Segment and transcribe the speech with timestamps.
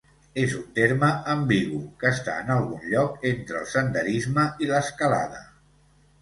[0.43, 5.45] És un terme ambigu que està en algun lloc entre el senderisme i l'escalada.